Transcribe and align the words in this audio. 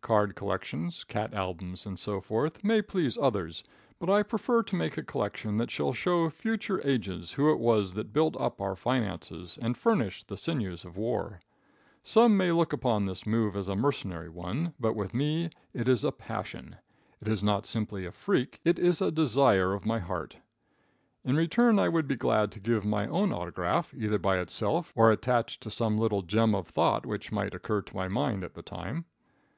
Card 0.00 0.34
collections, 0.34 1.04
cat 1.04 1.34
albums 1.34 1.84
and 1.84 1.98
so 1.98 2.22
forth, 2.22 2.64
may 2.64 2.80
please 2.80 3.18
others, 3.20 3.62
but 3.98 4.08
I 4.08 4.22
prefer 4.22 4.62
to 4.62 4.76
make 4.76 4.96
a 4.96 5.02
collection 5.02 5.58
that 5.58 5.70
shall 5.70 5.92
show 5.92 6.30
future 6.30 6.80
ages 6.88 7.32
who 7.32 7.52
it 7.52 7.58
was 7.58 7.92
that 7.92 8.14
built 8.14 8.34
up 8.40 8.62
our 8.62 8.74
finances, 8.74 9.58
and 9.60 9.76
furnished 9.76 10.28
the 10.28 10.38
sinews 10.38 10.86
of 10.86 10.96
war. 10.96 11.42
Some 12.02 12.34
may 12.34 12.50
look 12.50 12.72
upon 12.72 13.04
this 13.04 13.26
move 13.26 13.54
as 13.54 13.68
a 13.68 13.76
mercenary 13.76 14.30
one, 14.30 14.72
but 14.80 14.94
with 14.96 15.12
me 15.12 15.50
it 15.74 15.86
is 15.86 16.02
a 16.02 16.12
passion. 16.12 16.76
It 17.20 17.28
is 17.28 17.42
not 17.42 17.66
simply 17.66 18.06
a 18.06 18.10
freak, 18.12 18.60
it 18.64 18.78
is 18.78 19.02
a 19.02 19.10
desire 19.12 19.74
of 19.74 19.84
my 19.84 19.98
heart. 19.98 20.38
In 21.26 21.36
return 21.36 21.78
I 21.78 21.90
would 21.90 22.08
be 22.08 22.16
glad 22.16 22.50
to 22.52 22.58
give 22.58 22.86
my 22.86 23.06
own 23.06 23.34
autograph, 23.34 23.92
either 23.94 24.18
by 24.18 24.38
itself 24.38 24.94
or 24.96 25.12
attached 25.12 25.60
to 25.62 25.70
some 25.70 25.98
little 25.98 26.22
gem 26.22 26.54
of 26.54 26.68
thought 26.68 27.04
which 27.04 27.30
might 27.32 27.52
occur 27.54 27.82
to 27.82 27.94
my 27.96 28.08
mind 28.08 28.42
at 28.42 28.54
the 28.54 28.62
time. 28.62 29.04